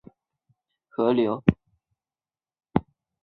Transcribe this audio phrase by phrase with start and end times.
[0.03, 2.85] 苏茂逃到下邳郡和董宪合流。